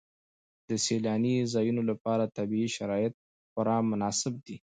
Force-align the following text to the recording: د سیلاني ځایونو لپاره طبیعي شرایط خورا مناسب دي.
د 0.67 0.69
سیلاني 0.85 1.35
ځایونو 1.53 1.81
لپاره 1.91 2.31
طبیعي 2.37 2.69
شرایط 2.77 3.13
خورا 3.51 3.77
مناسب 3.91 4.33
دي. 4.45 4.57